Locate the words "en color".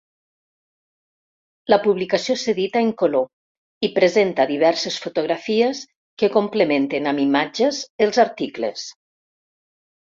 2.85-3.85